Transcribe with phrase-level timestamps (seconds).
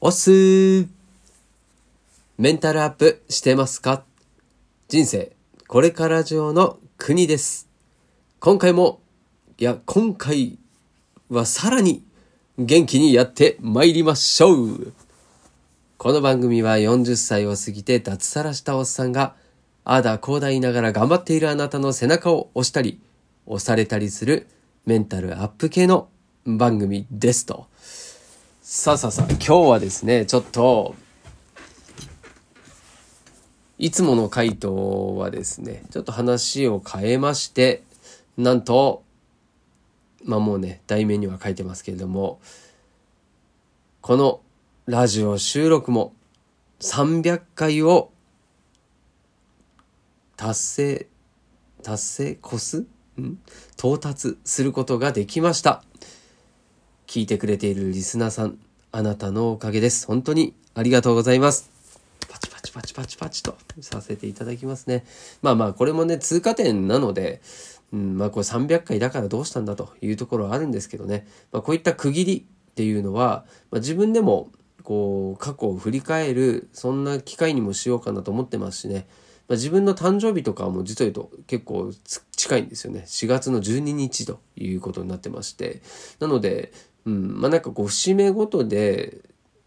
[0.00, 0.86] おっすー
[2.38, 4.04] メンタルアップしてますか？
[4.86, 5.32] 人生、
[5.66, 7.68] これから上の国です。
[8.38, 9.00] 今回も、
[9.58, 10.56] いや、今回
[11.30, 12.04] はさらに
[12.58, 14.92] 元気にやって参りましょう
[15.96, 19.34] この番組は40歳を過ぎて脱サラしたおっさんが、
[19.82, 23.00] ああだこうだ言いながら頑張っているあなたの背中を押したり、
[23.46, 24.46] 押されたりする
[24.86, 26.08] メンタルアップ系の
[26.46, 27.66] 番組ですと。
[28.70, 30.94] さあさあさあ、今日はですね、ちょっと、
[33.78, 37.82] いつもの回答はですね、ちょっと話を変えまして、
[38.36, 39.04] なんと、
[40.22, 42.40] まあもうね、題名には書いてますけれども、
[44.02, 44.42] この
[44.84, 46.12] ラジオ収録も
[46.80, 48.10] 300回を
[50.36, 51.06] 達成、
[51.82, 52.78] 達成、越す？
[53.18, 53.38] ん？
[53.78, 55.82] 到達することができました。
[57.08, 58.58] 聞いてくれているリスナーさん、
[58.92, 60.06] あなたのおかげです。
[60.06, 61.70] 本当にありがとうございます。
[62.28, 65.06] パチパチパチパチパチとさせていただきますね。
[65.40, 67.40] まあまあ、これもね、通過点なので、
[67.94, 71.26] うん、まあこれ300回だからどうしたんだというところはあるんですけどね。
[71.50, 74.50] まあこういった区切りっていうのは、まあ、自分でも
[74.82, 79.06] こう過去を振り返る、そんな機会にもしようかなと思ってますしね。
[79.48, 81.90] まあ、自分の誕生日とかも実を言うと結構
[82.36, 83.04] 近いんですよね。
[83.06, 85.80] 4月の12日ということになってまして。
[86.20, 86.70] なので、
[87.08, 89.16] うん、まあなんかこう節目ごとで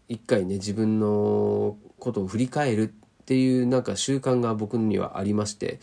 [0.08, 5.80] 一回ね自分のことを振り返るっていうなんか習慣が僕にはありまして、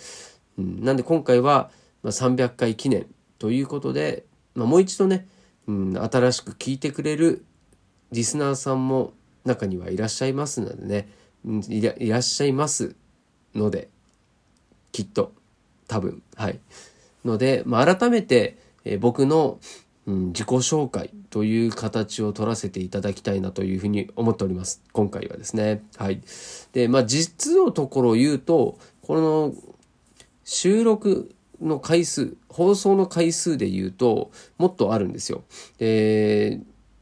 [0.58, 1.70] うん、なんで今回は
[2.06, 3.08] 300回記念
[3.40, 4.24] ということで、
[4.56, 5.28] まあ、もう一度ね、
[5.68, 7.44] うん、新しく聞いてくれる
[8.14, 9.12] リスナーさんも
[9.44, 11.10] 中にはいらっしゃいますのでね、
[11.46, 12.96] うんいらいらっしゃいます
[13.54, 13.90] ので
[14.94, 15.34] きっと
[15.90, 16.60] 多分はい。
[17.26, 19.60] ので、まあ、改めて、えー僕の、
[20.08, 24.82] うん、自己紹介という形を取らせていただきたいなというふうに思っております。
[24.92, 25.84] 今回はですね。
[25.98, 26.22] はい。
[26.72, 29.54] でまあ実のところ言うとこの
[30.44, 31.32] 収録
[31.62, 35.44] の回数放送の回数で言うともっとあるんですよ。
[35.78, 36.60] で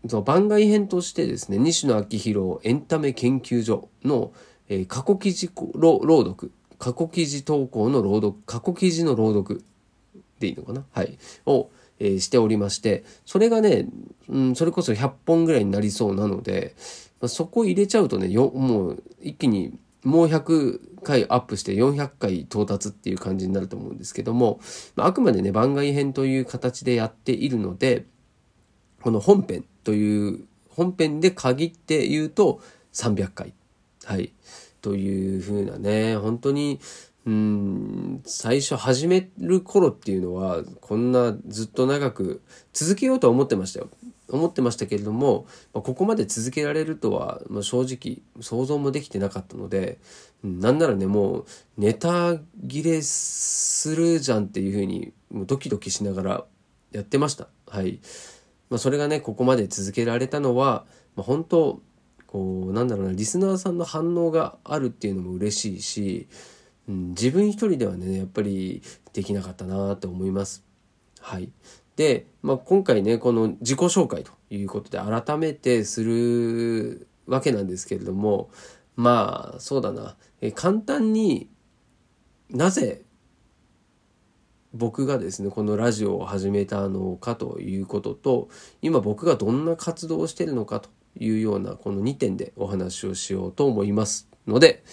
[0.07, 4.33] その番外編としてですね西野昭弘エンタメ研究所の、
[4.67, 9.63] えー過去記事朗朗読過去記事投稿の朗読過去記事の朗読
[10.39, 10.83] でいいのかな？
[10.91, 11.17] はい。
[11.45, 11.69] を、
[11.99, 13.87] えしておりましてそれがね、
[14.29, 16.75] うん、それこそ100本ぐらいになりそうなので、
[17.21, 24.59] まあ、そこ入れちゃうとねよもう一気にもう100回アップして400回到達っていう感じになると思うんですけども、
[24.95, 28.05] まあ、あくまでね番外編という形でやっているので
[29.01, 32.61] この本編という本編で限って言うと
[32.93, 33.53] 300回。
[34.05, 34.33] はい。
[34.81, 36.79] というふうなね本当に
[37.27, 43.89] うん最初始める頃っていうのはこんなずっと長く続けようとは思ってましたよ。
[44.29, 49.99] 思ってましたけれども、まあ、ここまで続けられるとは、まあ、正直想像もできてなかったので、
[50.43, 51.45] うんなんならねもう
[51.77, 56.45] ネタ切れするじゃんっていうふうにもうドキドキしながら
[56.93, 57.49] やってました。
[57.67, 57.99] はい、
[58.69, 60.85] まあ、それがねここまで続けられたのは、
[61.17, 61.81] まあ、本当
[62.25, 66.27] こうなんだろうなリスナーさんの反応があるっていうのも嬉しいし、
[66.87, 68.81] 自分一人ではねやっぱり
[69.13, 70.63] できなかったなと思います。
[71.19, 71.49] はい。
[71.95, 78.49] で、まあ、今回ねこの自己紹介ということで改めてするわけなんですけれども
[78.95, 80.15] まあそうだな。
[80.41, 81.49] え簡単に
[82.49, 83.01] なぜ
[84.73, 88.49] 僕がですねこのラジオを始めたのかということと
[88.81, 94.83] 今僕がどんな活動をしているのかというようなこの2点でお話をしようと思いますので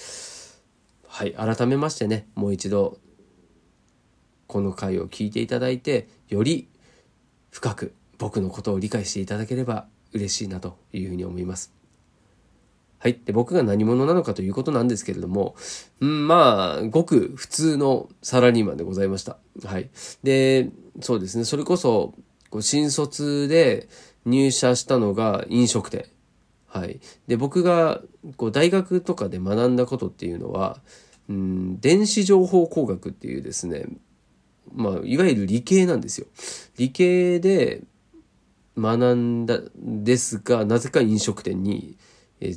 [1.15, 2.99] はい改めましてねもう一度
[4.49, 6.69] この回を聞いていただいてより
[7.53, 11.73] 深く僕のことを理解していただければ嬉しいなというふうに思います。
[12.99, 13.21] はい。
[13.25, 15.55] で、僕が何者なのかということなんですけれども、
[16.01, 19.37] うん、まあ、ごく普通のサラリーマンでございました。
[19.65, 19.91] はい。
[20.25, 20.71] で、
[21.01, 21.45] そうですね。
[21.45, 22.15] それこそ、
[22.51, 23.89] こう新卒で
[24.25, 26.06] 入社したのが飲食店。
[26.67, 26.99] はい。
[27.29, 28.00] で、僕が、
[28.37, 30.81] こう、大学とかで学んだことっていうのは、
[31.32, 33.87] ん、電子情報工学っていうですね、
[34.73, 36.26] まあ、いわゆる理系なんですよ。
[36.76, 37.82] 理系で
[38.76, 41.97] 学んだんですが、なぜか飲食店に、
[42.41, 42.56] え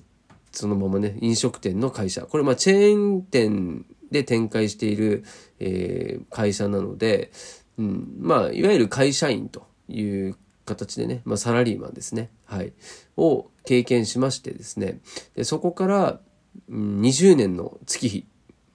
[0.51, 2.21] そのままね、飲食店の会社。
[2.23, 5.23] これ、まあ、チェーン店で展開している、
[5.59, 7.31] えー会社なので、
[7.77, 10.35] うん、まあ、いわゆる会社員という
[10.65, 12.29] 形でね、まあ、サラリーマンですね。
[12.45, 12.73] はい。
[13.15, 14.99] を経験しましてですね。
[15.35, 16.19] でそこから、
[16.69, 18.25] うん20年の月日。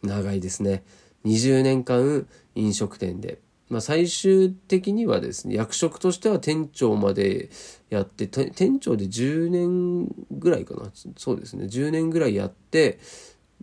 [0.03, 0.85] 長いですね。
[1.25, 3.39] 20年間飲食店で、
[3.69, 7.51] まあ、最終的にはですね役職としては店長まで
[7.91, 10.91] やって店長で10年ぐらいかな。
[11.17, 11.67] そうですね。
[11.67, 12.99] 10年ぐらいやって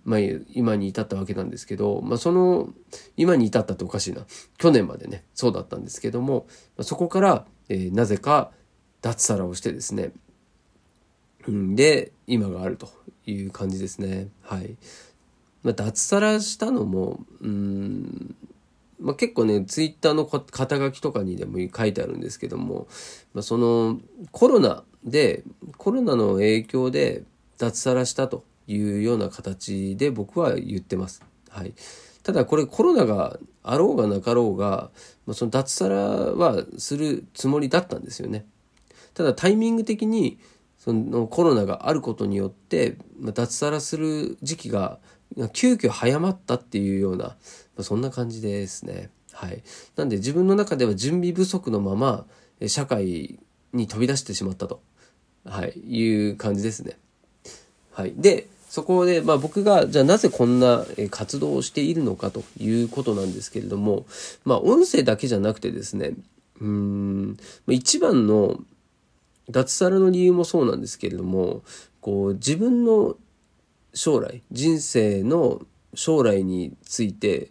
[0.06, 0.20] まあ、
[0.54, 2.70] 今に至ったわけなんですけど、まあ、その
[3.18, 4.26] 今に至ったっておかしいな。
[4.58, 6.48] 去年までねそうだったんですけども
[6.82, 8.52] そこから、えー、なぜか
[9.02, 10.12] 脱サラをしてですね、
[11.48, 12.90] で今があると
[13.26, 14.28] いう感じですね。
[14.42, 14.76] はい、
[15.64, 18.36] まあ、脱サラしたのもうん
[19.00, 22.88] まあ、結構ねツイッターの肩書きとかにでも書いてあるんですけども、
[23.34, 24.00] まあ、その
[24.32, 25.44] コロナで
[25.78, 27.24] コロナの影響で
[27.58, 31.24] 脱サラしたというような形で僕は言ってます。
[31.50, 31.74] はい、
[32.24, 34.90] ただこれコロナがあろうがなかろうが、
[35.26, 38.46] まあ、その脱サラはするつもりだったんですよね。
[39.14, 40.40] ただタイミング的に
[40.78, 45.00] そのコロナがあることによって、脱サラする時期が
[45.54, 47.36] 急遽早まったっていうような、
[47.78, 49.10] ま、そんな感じですね。
[49.32, 49.64] はい。
[49.96, 52.26] なんで自分の中では準備不足のまま
[52.68, 53.40] 社会
[53.74, 54.82] に飛び出してしまったと、
[55.46, 56.98] はい、いう感じですね。
[57.92, 58.14] はい。
[58.18, 64.06] で、そこで、まあ、僕がじゃあなぜこんな活動をしているのかということなんですけれども、
[64.46, 66.14] まあ、音声だけじゃなくてですね
[66.62, 67.38] うん
[67.68, 68.60] 一番の
[69.50, 71.64] 脱サラの理由もそうなんですけれども
[72.00, 73.16] こう自分の
[73.94, 75.62] 将来人生の
[75.94, 77.50] 将来について、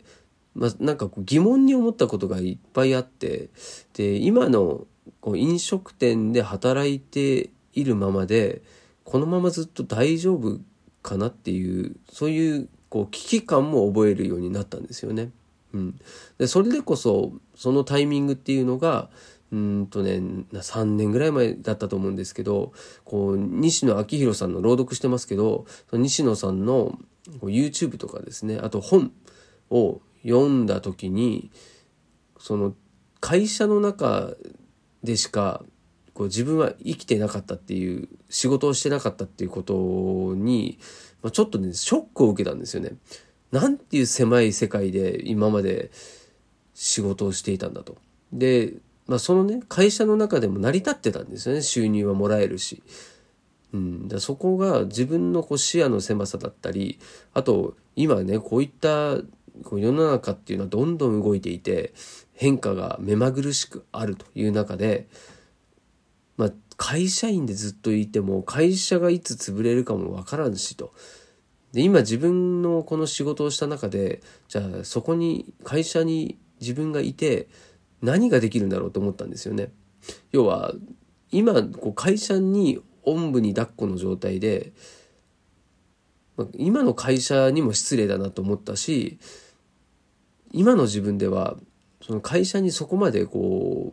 [0.55, 3.49] まあ、なんかこう疑問に思ったことがいっぱいあって
[3.95, 4.87] で今の
[5.21, 8.63] こう飲食店で働いているままで
[9.05, 10.59] このままずっと大丈夫
[11.03, 15.31] かなっていうそういうこう危機感も覚えるようになったんですよね。
[15.73, 16.01] うん、
[16.39, 19.11] でそれでこそそのタイミングっていうのが
[19.51, 20.21] うんとね
[20.53, 22.73] 3年ぐらい前だったと思うんですけど
[23.05, 26.99] こう西野昭弘さんの朗読してますけど西野さんの
[27.43, 29.13] YouTube とかですねあと本
[29.71, 31.51] を読んだ時に
[32.39, 32.75] その
[33.21, 34.35] 会社の中
[35.03, 35.63] でしか
[36.13, 40.79] こう自分は生きてなかったっていう仕事をしてなかったっていうことに、
[41.23, 42.93] まあ、ちょっとねショックを受けたんですよね。
[43.53, 45.91] なんていう狭い世界で今まで
[46.75, 47.97] 仕事をしていたんだと。
[48.33, 48.75] で、
[49.09, 52.83] まあ、そのね会社の中でも成り立ってたんですよね収入はもらえるし。
[53.71, 56.99] うん、だそこが自分のこう視野の狭さだったり
[57.35, 59.17] あと今ねこういった
[59.63, 61.93] こう世の中っていうのはどんどん動いていて
[62.33, 65.07] 変化が目まぐるしくあるという中で
[66.39, 70.95] まあ、会社員でずっといても会社がいつ潰れるかもわからんしと。
[71.73, 77.49] で今自分のこの仕事をした中でじゃあそこに会社に自分がいて
[78.03, 79.73] 何ができるんだろうと思ったんですよね。
[80.33, 80.75] 要は
[81.31, 84.73] 今こう会社におんぶに抱っこの状態で、
[86.37, 89.19] まあ、今の会社にも失礼だなと思ったし
[90.53, 91.57] 今の自分では
[92.01, 93.93] その会社にそこまでこ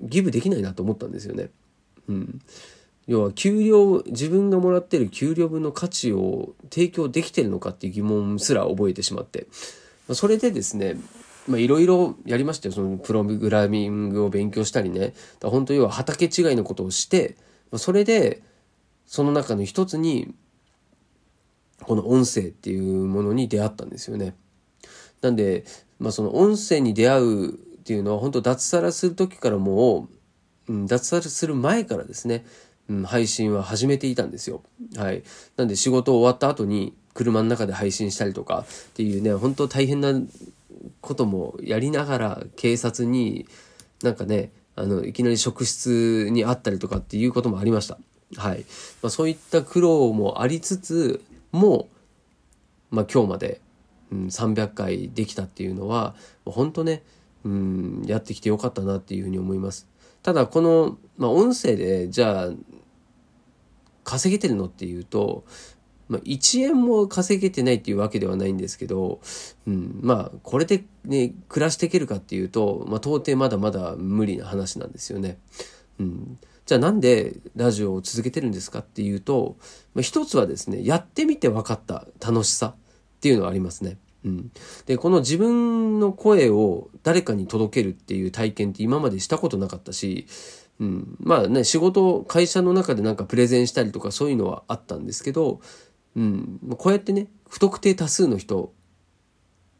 [0.00, 1.50] うギブできないなと思ったんですよね。
[2.08, 2.40] うん、
[3.06, 9.46] 要は給料自分がもらってる給料分の価値を提供できてるのかっていう疑問すら覚えてしまって
[10.12, 10.96] それでですね
[11.48, 17.36] まあいろいろやりましたよそのプログラミングを勉強したりね本当要は畑違いのことをして
[17.70, 18.42] まあそれで
[19.06, 20.34] その中の一つに
[21.82, 24.34] この音声っていうものに出会ったんですよね。
[25.20, 25.64] なんで、
[25.98, 27.52] まあ、その音声に出会うっ
[27.84, 30.14] ていうのは本当脱サラする時からもう
[30.68, 32.44] うん、脱サラする前からですね、
[32.88, 34.62] うん、配信は始めていたんですよ。
[34.96, 35.22] はい。
[35.56, 40.12] なんで仕事終わった後に車の中で配信したりとかっていうね、本当大変な
[41.00, 43.46] こともやりながら警察に
[44.02, 47.98] なんかね、あの、いきなり職質にあったりとかっていうこともありました。
[48.36, 48.64] はい。
[49.02, 51.22] まあ、そういった苦労もありつつ
[51.52, 51.88] も、
[52.90, 53.60] まあ、今日まで、
[54.12, 56.14] うん、300回できたっていうのは、
[56.44, 57.02] 本当ね、
[57.44, 59.86] うん、やってきてよかったなっていうふうに思います。
[60.22, 62.50] ただこの、まあ、音声でじゃあ
[64.04, 65.44] 稼げてるのっていうと、
[66.08, 69.20] まあ、1円も稼げてないっていうわけではないんですけど、
[69.66, 75.38] うん、まあこれでね暮らしていけるかっていうと、まあ、到底まだまだ無理な話なんですよね。
[75.98, 79.56] うん、じゃあなんでラジオを続けてるんですかっていうと、
[79.94, 82.76] まあ、一つはですねやってみて分かった楽しさっ
[83.20, 83.98] ていうのはありますね。
[84.24, 84.50] うん、
[84.86, 90.26] でこの自分の声を誰かに届けるっていう体験って今までしたことなかったし、
[90.80, 95.60] うん、まあね仕事会社の中でなんかプレゼンしたりとかそういうのはあったんですけど、
[96.16, 98.72] うん、こうやってね不特定多数の人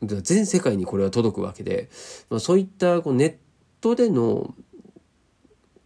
[0.03, 1.89] 全世界にこれは届くわけで、
[2.29, 3.35] まあ、そういったこうネッ
[3.81, 4.55] トでの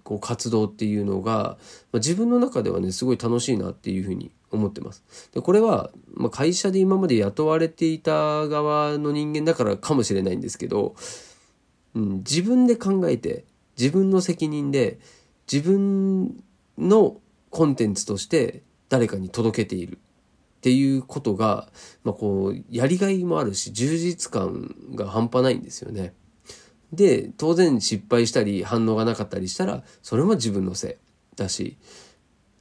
[0.03, 5.31] こう活動っていうのが、まあ、自分の中ではねすごい楽しいなっていうふうに思ってます。
[5.33, 10.97] でこれは、まあ、会社で今まで雇われていた側の人間だからかもしれないんですけど
[11.95, 13.45] うん、自分で考えて
[13.79, 14.99] 自分の責任で
[15.51, 16.43] 自分
[16.77, 17.17] の
[17.51, 19.99] コンテンツとして誰かに届けている
[20.59, 21.69] っていうことが、
[22.03, 26.15] まあ、こうやりがいもあるし充実感が半端ないんですよね。
[26.93, 31.77] で当然失敗したり反応がなかったりしたらそれも自分のせいだし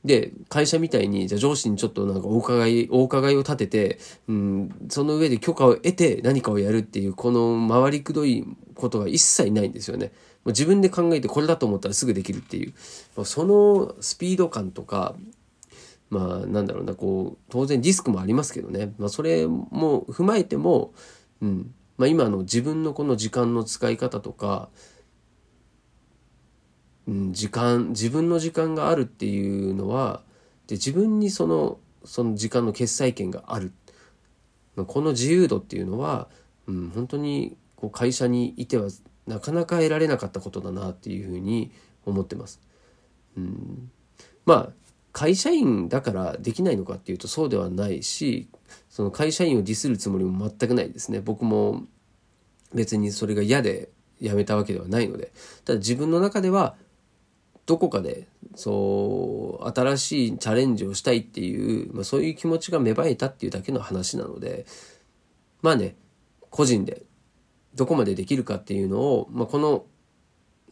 [0.03, 10.11] で会社みたいにじゃ上司にちょっとなんかお伺いお伺いを立てて、うん、その上で許可を得て何かをやるっていうこの回りくどいことが一切ないんですよね。
[10.45, 12.73] 自分で考えてこれだと思ったらすぐできるっていう
[13.25, 15.15] そのスピード感とか
[16.09, 20.93] まあなんだろうなこう当然リスクもありますけどね、まあ、それも踏まえても、
[21.41, 21.73] うん。
[21.97, 24.69] まあ、今の自分のこの時間の使い方とか、
[27.07, 30.21] うん、時間自分の時間があるっていうのは
[30.67, 33.73] で自分にそのその時間の決裁権がある、
[34.85, 36.29] この自由度っていうのは、
[36.67, 38.89] うん、本当にこう会社にいては
[39.25, 41.71] なかなか得られなかったことだなっていうふうに
[42.05, 42.61] 思ってます。
[43.35, 43.91] うん、
[44.45, 44.73] まあ
[45.17, 48.47] 会社員だからできないのかっていうとそうではないし
[48.87, 51.21] その会社員をディスるつもりも全くないですね。
[51.21, 51.85] 僕も
[52.71, 53.89] 別にそれが嫌で
[54.21, 55.31] 辞めたわけではないので。
[55.65, 56.75] ただ自分の中では
[57.65, 64.67] どこかでそう新しいチャレンジをしたいっていう、まあ、そういう気持ちが芽生えたっていうだけの話なので。
[65.63, 65.95] まあね
[66.51, 67.01] 個人で
[67.73, 69.85] どこまでできるかっていうのを、まあ、この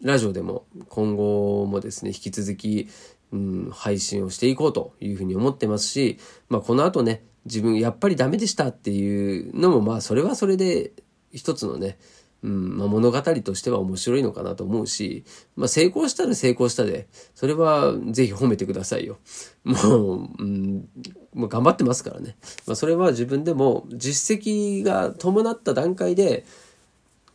[0.02, 2.90] ラジオでも今後もですね引き続き
[3.36, 10.94] うん、配信をしていこうというふうに思ってますし、まあ、この後ね、自分やっぱりダメでしたっていうのも、まあ、それはそれで
[11.34, 11.98] 一つのね、
[12.44, 15.26] うんまあ、物語としては面白いのかなと思うし、
[15.58, 19.18] まあ、成功したら成功したで、それはぜひ褒めてくださいよ。
[19.66, 19.74] も
[20.16, 20.88] う、うん、
[21.34, 22.38] もう頑張ってますからね。
[22.66, 26.46] まあ、それは自分でも実績が伴った段階で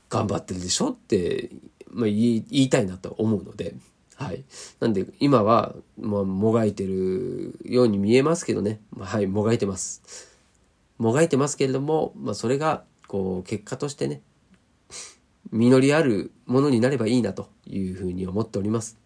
[0.09, 1.51] 頑張ってるでしょって、
[1.91, 3.75] まあ、言い言いたいなと思うので、
[4.21, 4.45] はい。
[4.81, 8.79] なんで、今は、まあ、もがいてるように見えますけどね。
[8.99, 10.03] はい、もがいてます。
[10.99, 14.21] もがいてますけれども、まあ、それが、こう、結果としてね、
[15.51, 18.99] 実りあるものになればいいなというふうに思っております。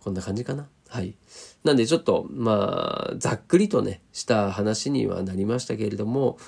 [0.00, 0.68] こんな感じかな。
[0.88, 1.14] はい。
[1.62, 6.38] なんでちょっと、まあ、ざっくりとね、した話にはなりましたけれども、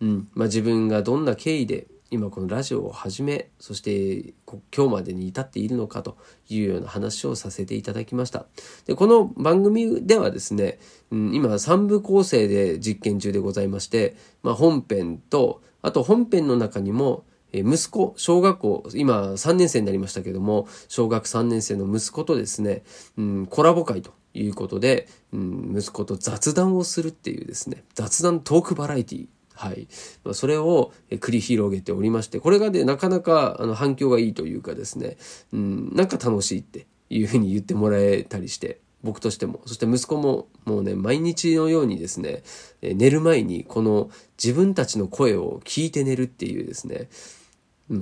[0.00, 4.32] うん、まあ自分がどんな経緯で今このラジオを始めそして
[4.74, 6.16] 今日までに至っているのかと
[6.48, 8.46] いうような話をさせていただきました。
[8.86, 10.78] でこの番組ではですね、
[11.10, 22.82] うん、今3部構成で実験中でございまして、まあ、本編とあと本編の中にも息子、小学校、今3年生になりましたけども、小学3年生の息子とですね、
[23.16, 29.26] うん、コラボ会ということで、うん、息子と雑談をするっていうですね、雑談トークバラエティ
[29.58, 29.88] はい。
[30.22, 35.16] まあ、それを繰り広げておりまして、これがね、なかなかあの反響がいいというかですね、
[35.52, 42.44] うん、なんか楽しいっていうふうに言ってもらえたりして、僕としても、そして息子ももうね、毎日のようにですね、
[42.82, 44.10] 寝る前にこの
[44.42, 47.08] 自分たちの声を聞いて寝るっていうですね、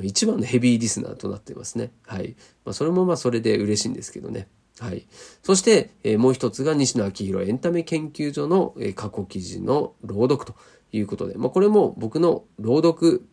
[0.03, 1.91] 一番のヘビーリスナーとなっていますね。
[2.07, 2.37] はい。
[2.67, 4.49] まあ、それもまあそれで嬉しいんですけどね。
[4.79, 5.07] はい。
[5.43, 10.55] そして、えー、もう一つが西野昭弘エンタメ研究所の、えー、過去記事の朗読と
[10.93, 13.26] いうことで、まあ、これも僕の朗読、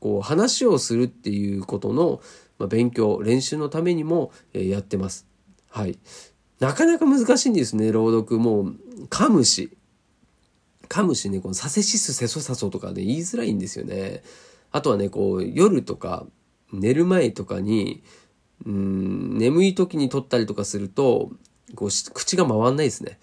[0.00, 2.20] こう話をするっていうことの、
[2.58, 5.26] まあ、勉強、練習のためにも、えー、やってます。
[5.70, 5.98] はい。
[6.60, 8.38] なかなか難しいんですね、朗読。
[8.38, 8.76] もう、
[9.10, 9.76] 噛むし。
[10.88, 14.22] 噛むしね、このサセシスセソサソとかね、言いづらいんですよね。
[14.72, 16.26] あとはね、こう、夜とか、
[16.72, 18.02] 寝る前とかに、
[18.66, 21.30] うん、眠い時に撮ったりとかすると、
[21.74, 23.18] こう口が回んないですね。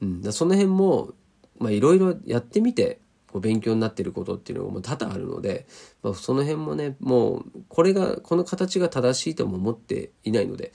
[0.00, 1.12] うん、その辺も、
[1.58, 5.66] まあいろいろやってみて、こう勉強になってることっていうのがも多々あるので、
[6.02, 10.72] まあ、その辺もね、もうこれが、この形が正しいとも思っていないので、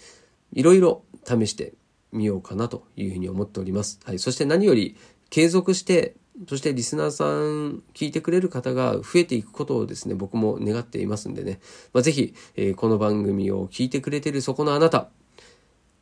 [0.53, 1.73] いろいろ試して
[2.11, 3.99] みようかなというふうに思っております。
[4.03, 4.19] はい。
[4.19, 4.97] そして何より
[5.29, 6.15] 継続して
[6.47, 11.59] そしてリスナーさん、聞いてくれる方が増えていくことをですね、僕も願っていますんでね、
[11.93, 15.09] まあ、ぜひ、えー、この番組を聞いてくれてるそこのあなた、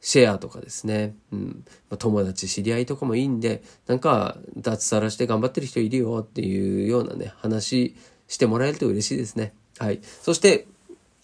[0.02, 1.66] シェアとかですね、うん、
[1.98, 7.96] 友達、知り合いとかもいいんで、なんか脱サラして頑張ってる人いるよっていうようなね、話
[8.28, 9.54] してもらえると嬉しいですね。
[9.78, 10.00] はい。
[10.22, 10.68] そして、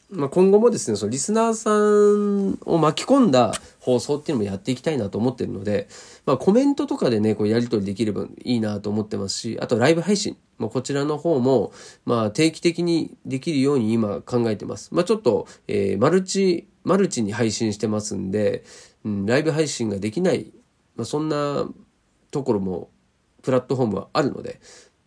[0.10, 5.88] まあ、今後もですね、そのリスナーさんを巻き込んだ放送っていうのもやっていきたいなと思ってるので、
[6.26, 11.72] まあ、コメントとかでね、こうやり取りできればいいなと思ってますし、あとライブ配信、まあ、こちらの方も、
[12.06, 14.94] まあ、定期的にできるように今考えてます。
[14.94, 18.64] まあ、ちょっと、えー、マルチ、マルチに配信してますんで、
[19.04, 20.54] うん、ライブ配信ができない、
[20.96, 21.68] まあ、そんな
[22.32, 22.90] ところも、
[23.42, 24.60] プラットフォームはあるので、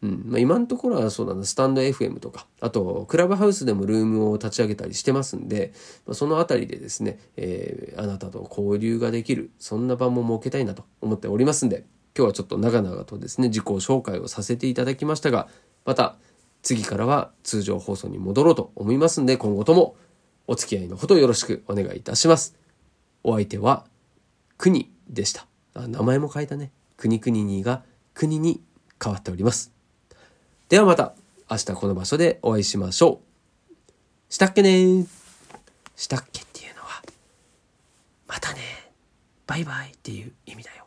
[0.02, 5.72] うんまあ、今のところはそうだな、スタンド FM とか、あと、クラブハウスでもルームを立ち上げたりしてますんで、
[6.06, 11.84] まあ、そのあたりでですね、えー、あなたと交流ができる、そんな場も設けたいなと思っておりますんで、
[12.16, 15.48] 今日はちょっと長々とですね、自己紹介をさせていただきましたが、
[15.84, 16.16] また、
[16.62, 19.96] 次からは通常放送に戻ろうと思いますんで、今後とも
[20.48, 22.56] お付き合いのほどよろしくお願いいたします。
[23.22, 23.84] お相手は、
[24.56, 25.46] 国でした。
[25.74, 26.72] あ名前も変えたね。
[26.96, 28.62] 国国にが国に
[29.00, 29.70] 変わっております。
[30.70, 31.14] ではまた
[31.50, 33.20] 明日この場所でお会いしましょ
[34.30, 34.32] う。
[34.32, 35.06] したっけね
[35.94, 37.02] したっけっていうのは、
[38.26, 38.60] またね、
[39.46, 40.86] バイバイっていう意味だよ。